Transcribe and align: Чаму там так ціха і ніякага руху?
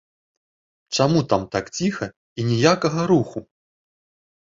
Чаму 0.95 1.19
там 1.33 1.43
так 1.55 1.65
ціха 1.79 2.07
і 2.39 2.45
ніякага 2.47 3.01
руху? 3.13 3.39